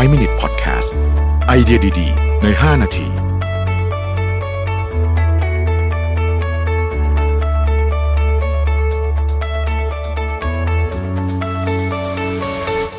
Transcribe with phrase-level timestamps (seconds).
[0.00, 0.90] 5 Minute Podcast
[1.46, 3.06] ไอเดียดี ๆ ใน 5 นาที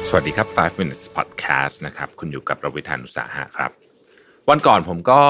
[0.07, 3.71] สวัสดีครับ 5 minutes podcast นะครับ คุณอยู่กับรวิธานอุตสาหะครับ
[4.49, 5.21] วันก่อนผมก็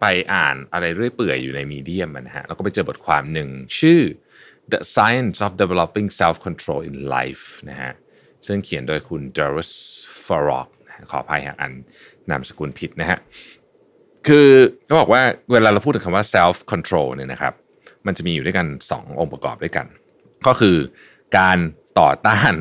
[0.00, 4.00] ไปอ่านอะไรเรื่อยเปื่อยอยู่ในมีเดียมนะฮะ แล้วก็ไปเจอบทความหนึ่งชื่อ
[4.72, 7.92] The Science of Developing Self-Control in Life นะฮะ
[8.46, 9.70] ซึ่งเขียนโดยคุณ Doris
[10.26, 10.68] Farrock
[11.10, 11.72] ขออภัยหากอัน
[12.30, 13.18] นามสกุลผิดนะฮะ
[14.26, 14.48] คือ
[14.86, 17.54] เขาบอกว่าเวลาเราพูดถึงคำว่า self control เนี่ยนะครับ
[18.06, 19.86] มันจะมีอยู่ด้วยกัน 2 องค์ประกอบด้วยกัน
[20.46, 20.76] ก็คือ
[21.38, 21.58] การ
[22.00, 22.52] ต่อต้าน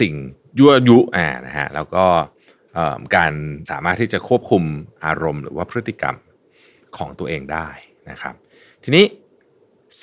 [0.00, 0.14] สิ่ง
[0.58, 2.06] ยั่วยุอ่านะฮะแล้วก็
[3.16, 3.32] การ
[3.70, 4.62] สามารถที่จะควบคุม
[5.04, 6.16] อารมณ์ หรือว่าพฤติกรรม
[6.96, 7.68] ของตัวเองได้
[8.10, 8.34] นะครับ
[8.84, 9.04] ทีนี้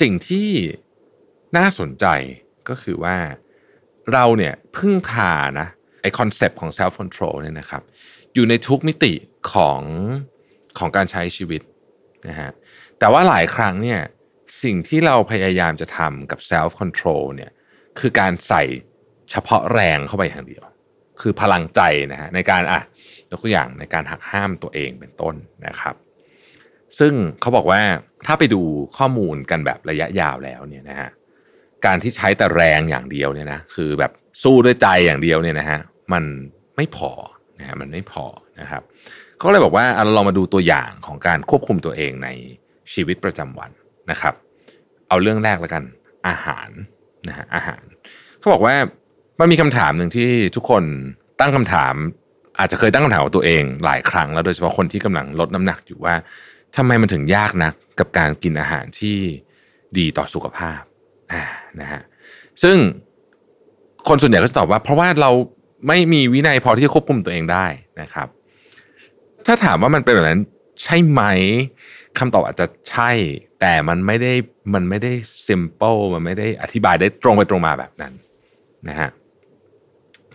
[0.01, 0.49] สิ่งที่
[1.57, 2.05] น่าสนใจ
[2.69, 3.17] ก็คือว่า
[4.13, 5.67] เราเนี่ยพึ่งพานะ
[6.01, 7.83] ไอ้ concept ของ self control เนี่ยนะครับ
[8.33, 9.13] อยู่ในทุกมิติ
[9.53, 9.81] ของ
[10.77, 11.61] ของการใช้ชีวิต
[12.29, 12.51] นะฮะ
[12.99, 14.01] แต่ว่าหลายครั้งเนี่ย
[14.63, 17.51] สิ่งที่เราพยายามจะทำกับ self control เนี่ย
[17.99, 18.63] คือการใส่
[19.31, 20.63] เฉพาะแรงเข้าไปอย่างเดียว
[21.21, 22.81] คือพลังใจนะฮะในการอะ
[23.31, 25.35] ยกตัวอย่างในการหักห้ามตัวเองเป็นต้น
[25.67, 25.95] นะครับ
[26.99, 27.81] ซึ่งเขาบอกว่า
[28.25, 28.61] ถ้าไปดู
[28.97, 31.09] ข้อมูลกันแบบระยะยาวแล้วเนี่ยนะฮะ
[31.85, 34.11] การที่ใช้แต่แรงอย่างเดียวเนี่ยนะคือแบบ
[34.43, 35.79] สู้ด้วยใจอย่างเดียวเนี่ยนะฮะ
[36.13, 36.23] มัน
[36.75, 37.11] ไม่พอ
[37.59, 38.25] นะฮะมันไม่พอ
[38.59, 38.81] นะครับ
[39.37, 42.29] เขาเลยบอกว่าเราลองมาดูตัวอย่างของการควบคุมตัวเองใน
[42.93, 43.71] ชีวิตประจำวัน
[44.11, 44.33] นะครับ
[45.09, 45.83] เอาเรื่องแรกแล้วกัน
[46.27, 46.69] อาหาร
[47.27, 47.83] นะฮะอาหาร
[48.39, 48.75] เขาบอกว่า
[49.39, 50.83] มันมีคำถามหนึ่งที่ทุกคน
[51.39, 51.93] ตั้งคำถาม
[52.59, 56.15] อาจจะเคยตั้งคำถามกับตัวเองหลายครั้งแล้วโดยเฉพาะคนที่กำลังลดน้ำหนักอยู่ว่า
[56.77, 59.17] ทำไมมันถึงยากนักกับการกินอาหารที่
[59.97, 60.81] ดีต่อสุขภาพ
[61.31, 61.43] อ่า
[61.81, 62.01] นะฮะ
[62.63, 62.77] ซึ่ง
[64.07, 65.31] คนส่วนใหญ่ก็จะตอบว่าเพราะว่าเรา
[65.87, 67.65] ไม่มีวินัยพอที่จะควบคุมตัวเองได้
[68.01, 68.27] นะครับ
[69.45, 70.41] ถ้าถามว่ามันเป็นแบบนั้น
[70.81, 71.21] ใช่ไหม
[72.19, 73.11] คำตอบอาจจะใช่
[73.61, 74.33] แต่มันไม่ได้
[74.73, 75.11] มันไม่ได้
[75.47, 78.13] simple มันไม่ได้อธิบายได้ตรงไปตรงมาแบบนั้น
[78.89, 79.09] นะฮะ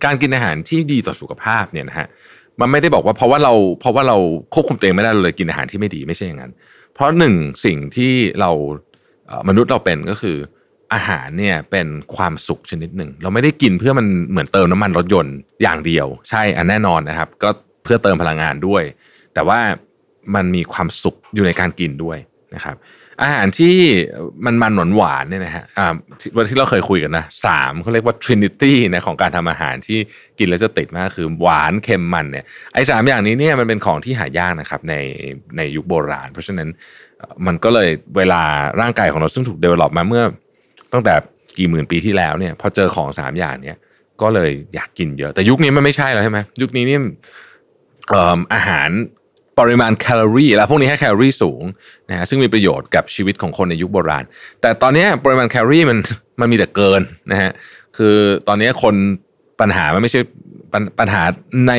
[0.05, 2.07] การกินอาหารที่ดีต่อสุขภาพเนี่ยนะฮะ
[2.61, 4.17] มันไม่ได้บอกว่าเพราะว่าเราเพราะว่าเรา
[4.55, 6.53] ควบคุมตัวเองไม่ได้เลยกินอาหารที่ไม่ดีไม่ใช่อย่างนั้น
[6.95, 8.51] เพราะหนึ่งสิ่งที่เรา
[9.49, 10.37] มนุษย์เราเป็นก็คือ
[10.93, 11.87] อาหารเนี่ยเป็น
[12.17, 17.49] ความสุขชนิดหนึ่ง เราไม่ได้กินเพื่อมันเหมือนเติมน้ำมันรถยนต์อย่างเดียว ใช่อันแน่นอนนะครับ ก็
[17.85, 18.83] เพื่อเติมพลังงานด้วย
[19.35, 19.61] แต่ว่า
[20.35, 22.19] มันมีความสุขอยู่ในการกินด้วย
[22.55, 22.77] นะครับ
[23.23, 23.77] อาหารที่
[24.45, 25.95] มันมันหวานหวานเนี่ยนะฮะอ่า
[26.37, 29.99] วันที่เราเคยคุยกันนะสามเขาเรียกว่า Trinity นะของการทำอาหารที่
[30.39, 34.95] กินแล้วจะติดมากคือหวานเค็มมันเนี่ยไอ้สามอย่างนี้เนี่ยมันเป็นของที่หายากนะครับใน
[35.57, 36.69] ในยุคโบราณ เพราะฉะนั้น
[37.47, 38.43] มันก็เลยเวลา
[38.81, 40.25] ร่างกายของเราซึ่งถูก develop มาเมื่อ
[40.95, 41.15] ตั้งแต่
[41.59, 43.77] กี่หมื่นปีที่แล้วเนี่ยพอเจอของสามอย่างเนี่ย
[44.23, 46.99] ก็เลยอยากกินเยอะ แต่ยุคนี้มันไม่ใช่แล้วใช่ไหมยุคนี้นี่
[48.55, 48.91] อาหาร
[49.59, 51.63] ปริมาณแคลอรี่แล้วพวกนี้ให้แคลอรี่สูง
[52.11, 54.25] นะฮะซึ่งมีประโยชน์กับชีวิตของคนในยุคโบราณ
[54.61, 55.99] แต่ตอนนี้ปริมาณแคลอรี่มัน
[56.41, 57.01] มันมีแต่เกิน
[57.33, 57.51] นะฮะ
[57.97, 58.17] คือ
[58.49, 58.95] ตอนนี้คน
[59.61, 60.21] ปัญหามันไม่ใช่
[60.73, 61.23] ปัญปัญหา
[61.69, 61.73] ใน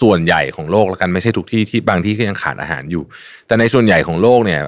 [0.00, 3.04] ส่วนใหญ่ของโลกแล้วกันไม่ใช่ทุกที่ที่บางที่ก็ยังขาดอาหารอยู่
[3.46, 4.60] แต่ในส่วนใหญ่ของโลกเนี่ย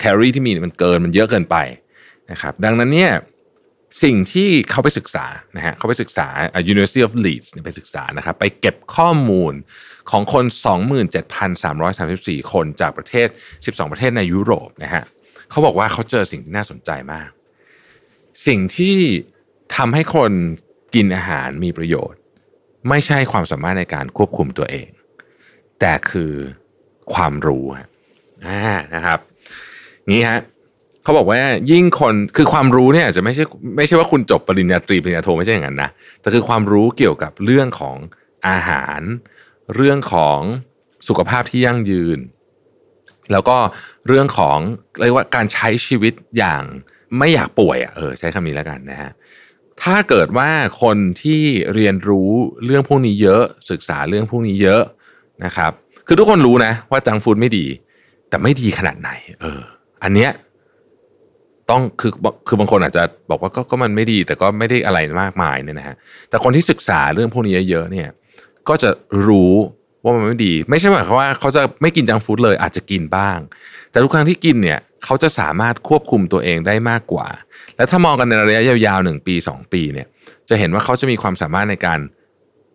[0.00, 1.56] แคลอรี่ที่มีมันเกินมันเยอะเกินไป
[2.30, 3.12] นะครับดังนั้นเนี่ย
[4.04, 5.26] สิ่งที่เขาไปศึกษา
[5.56, 9.54] นะฮะเขาไปศึกษาอ่า University of Leeds ไปศึกษานะครับไปเก็บข้อมูล
[10.10, 10.44] ของคน
[11.64, 13.28] 27,334 คนจากประเทศ
[13.60, 15.04] 12 ประเทศในยุโรปนะฮะ
[15.50, 17.28] เขาบอกว่าเขาเจอสิ่งที่น่าสนใจมาก
[18.46, 18.96] สิ่งที่
[19.76, 20.32] ทำให้คน
[20.94, 22.20] กินอาหารมีประโยชน์
[22.88, 24.88] ไม่ใช่ความสามารถในการควบคุมตัวเอง
[25.80, 26.32] แต่คือ
[27.14, 27.88] ความรู้ฮะ
[28.46, 28.62] อ่า
[28.94, 29.18] นะครับ
[30.12, 30.40] นี้ฮะ
[31.04, 33.44] เขาบอกว่ายิ่งคนคือความรู้เนี่ยจจะไม่ใช่
[33.76, 37.96] ไม่ใช่ว่าคุณจบปริญญาตรีปริญญาโทไม่ใช่อย่างนั้นนะแต่คือความรู้เกี่ยวกับเรื่องของ
[38.48, 39.00] อาหาร
[39.74, 40.40] เรื่องของ
[41.08, 42.18] สุขภาพที่ยั่งยืน
[43.32, 43.56] แล้วก็
[44.06, 44.58] เรื่องของ
[45.00, 46.62] เรียกว่าการใช้ชีวิตอย่าง
[47.18, 49.10] ไม่อยากป่วยอะเออใช้คำนี้แล้วกันนะฮะ
[49.82, 50.50] ถ้าเกิดว่า
[50.82, 51.42] คนที่
[51.74, 52.30] เรียนรู้
[52.64, 54.82] เรื่องพวกนี้เยอะ ศึกษาเรื่องพวกนี้เยอะ
[55.44, 55.72] นะครับ
[56.06, 57.66] คือทุกคนรู้นะว่าจังฟูดไม่ดี
[58.28, 59.60] แต่ไม่ดีขนาดไหน เออ
[60.02, 60.30] อันเนี้ย
[61.70, 62.12] ต้องคือ
[62.46, 65.96] คือบางคนอาจจะบอกว่าก็ก็มันไม่ดี แต่ก็ไม่ได้อะไรมากมายเนี่ยนะฮะ
[66.30, 68.08] แต่คนที่ศึกษาเรื่องพวกนี้เยอะๆเนี่ย
[68.68, 68.90] ก็จะ
[69.26, 69.52] รู้
[70.04, 73.38] ว่ามันไม่ดี ไม่ใช่หมายความว่าเขาจะไม่กินจังฟู้ดเลยอาจจะกินบ้าง
[73.90, 77.26] แต่ทุกครั้งที่กินเนี่ยเขาจะสามารถควบคุมตัวเองได้มากกว่า
[77.76, 80.06] และถ้ามองกันในระยะยาวๆหนึ่งปีสองปีเนี่ย
[80.48, 82.00] จะเห็นว่าเขาจะมีความสามารถในการ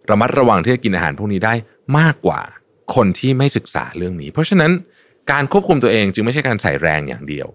[0.09, 1.53] ระมัดระวังที่จะกินอาหารพวกนี้ได้
[1.97, 2.41] มากกว่า
[2.95, 4.71] คนที่ไม่ศึกษาเรื่องนี้ เพราะฉะนั้น
[5.31, 7.47] การควบคุมตัวเองจึงไม่ใช่การใส่แรงอย่างเดียว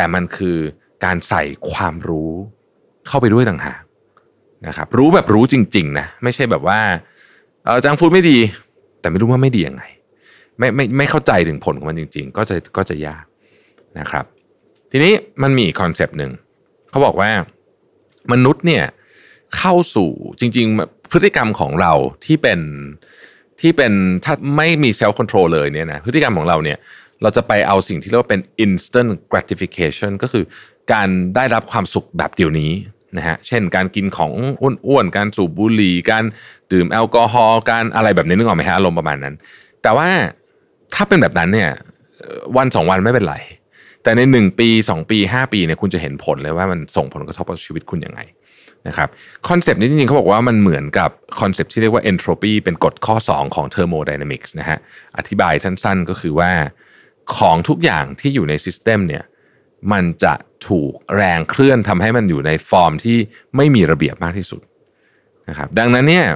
[0.00, 0.56] แต่มันคือ
[1.04, 2.32] การใส่ความรู้
[3.08, 3.82] เข้าไปด้วยต่างหาก
[4.66, 6.80] นะครับ รู้แบบรู้จริง ๆ นะ ไม่ใช่แบบว่า
[7.64, 8.38] เออจังฟูดไม่ดี
[9.00, 9.82] แต่ไม่รู้ว่าไม่ดียังไง
[10.58, 13.24] ไม่ไม่ไม่เข้าใจถึงผลของมันจริง ๆ ก็จะก็จะยาก
[13.98, 14.24] นะครับ
[14.90, 15.12] ทีนี้
[15.42, 16.32] มันมีคอนเซปต์หนึ่ง
[16.90, 17.30] เขาบอกว่า
[18.32, 18.84] มนุษย์เนี่ย
[19.56, 20.10] เข้าสู่
[20.40, 21.92] จริง ๆ พฤติกรรมของเรา
[22.24, 22.60] ที่เป็น
[23.60, 23.92] ที่เป็น
[24.24, 26.78] ถ้าไม่มีเซลล์คอนโทรลเลยเนี่ยนะพฤติกรรมของเราเนี่ย
[27.22, 30.44] เราจะไปเอาสิ่งที่เรียกว่าเป็น instant gratification ก็คือ
[30.92, 32.72] การได้รับความสุขแบบเดี๋ยวนี้
[33.16, 34.32] นะฮะ เช่นการกินของ
[34.86, 36.24] อ้วนๆ การสูบบุหรี่ การ
[36.72, 39.34] ดื่มแอลกอฮอล์ การอะไรแบบนี้นึกออกไหมฮะอารมณ์ประมาณนั้น
[39.82, 40.08] แต่ว่า
[40.94, 41.70] ถ้าเป็นแบบนั้นเนี่ย
[42.56, 43.36] วันสองวันไม่เป็นไร
[44.02, 48.20] แต่ในหนึ่งปีสองปีห้าปีเนี่ยคุณจะเห็นผลเลยว่ามันส่งผลกระทบกับชีวิตคุณยังไง
[48.88, 49.08] นะครับ
[49.48, 51.10] concept นี้จริงๆเขาบอกว่ามันเหมือนกับ
[51.40, 54.78] concept ที่เรียกว่า entropy เป็นกฎข้อ 2 ของ thermodynamics นะฮะ
[55.18, 56.50] อธิบายสั้นๆก็คือว่า
[57.36, 59.24] ของทุกอย่างที่อยู่ใน system เนี่ย
[59.92, 60.34] มันจะ
[60.68, 63.18] ถูกแรงเคลื่อนทำให้มันอยู่ในฟอร์มที่
[63.56, 64.60] ไม่มีระเบียบมากที่สุด
[65.48, 66.26] นะครับดังนั้นเนี่ย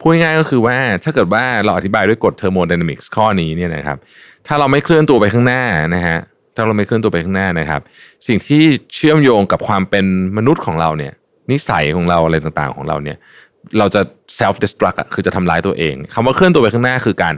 [0.00, 3.98] พูดง่ายก็คือว่าถ้าเกิดว่าเราอธิบายด้วยกฎ thermodynamics ข้อนี้เนี่ยนะครับ
[4.46, 5.62] ถ้าเราไม่เคลื่อนตัวไปข้างหน้า
[5.94, 6.18] นะฮะ
[6.54, 7.80] ถ้าเราไม่เคลื่อนตัวไปข้างหน้านะครับ
[8.28, 8.62] สิ่งที่
[8.94, 10.06] เชื่อมโยงกับความเป็น
[10.36, 11.12] มนุษย์ของเราเนี่ย
[11.50, 13.16] นิสัยของเราอะไรต่างๆของเราเนี่ย
[13.78, 14.00] เราจะ
[14.38, 17.34] self destruct คือจะทำร้ายตัวเองคำว่าเคลื่อนตัวไปข้างหน้าคือการ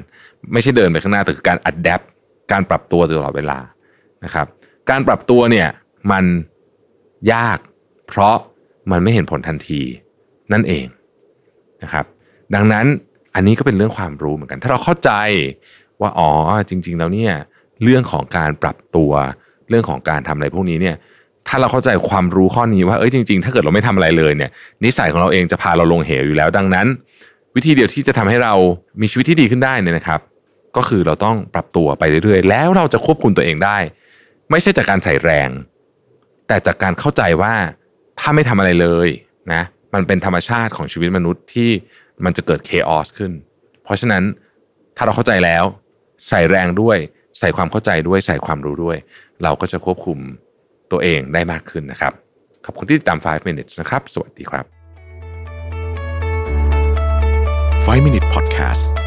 [0.53, 2.07] ไม่ใช่เดินไปข้างหน้าแต่คือการ adapt
[2.53, 3.59] การปรับตัวตลอดเวลา
[4.25, 4.47] นะครับ
[4.91, 5.69] การปรับตัวเนี่ย
[6.13, 6.25] มัน
[7.33, 7.59] ยาก
[8.09, 8.37] เพราะ
[8.91, 9.81] มันไม่เห็นผลทันที
[10.53, 10.85] นั่นเอง
[11.83, 12.05] นะครับ
[12.55, 12.87] ดังนั้น
[13.35, 15.11] อันนี้ก็เป็นเรื่องความรู้เหมือนกัน ถ้าเราเข้าใจ
[16.01, 16.31] ว่าอ๋อ
[16.69, 17.33] จริง ๆ แล้วเนี่ย
[17.83, 19.13] เรื่องของการปรับตัว
[19.69, 20.97] เรื่องของการทำอะไรพวกนี้เนี่ย
[21.49, 24.51] ถ้าเราเข้าใจความรู้ข้อนี้ว่าเอ้ยจริง ๆ ถ้าเกิดเราไม่ทำอะไรเลยเนี่ย
[24.85, 26.87] นิสัยของเราเองจะพาเราลงเหวอยู่แล้ว ดังนั้น
[27.57, 28.55] วิธีเดียวที่จะทำให้เรา
[29.01, 30.21] มีชีวิตที่ดีขึ้นได้เนี่ยนะครับ
[30.77, 33.79] ก็คือเราต้องปรับตัวไปเรื่อยๆ แล้วเราจะควบคุมตัวเองได้
[34.51, 35.49] ไม่ใช่จากการใส่แรง
[36.49, 37.55] แต่จากการเข้าใจว่า
[38.19, 39.09] ถ้าไม่ทำอะไรเลย
[39.53, 39.63] นะ
[39.95, 41.71] มันเป็นธรรมชาติของชีวิตมนุษย์ที่
[42.25, 43.33] มันจะเกิดเคออสขึ้น
[43.85, 44.23] เพราะฉะนั้น
[44.97, 45.65] ถ้าเราเข้าใจแล้ว
[46.29, 46.99] ใส่แรงด้วย
[47.39, 48.97] ใส่ความเข้าใจด้วยใส่ความรู้ด้วย
[49.43, 50.19] เราก็จะควบคุม
[50.93, 52.13] ตัวเองได้มากขึ้นนะครับ
[52.65, 54.65] ขอบคุณที่ติดตาม 5 minutes นะครับ สวัสดีครับ
[57.87, 59.04] 5 Minute Podcast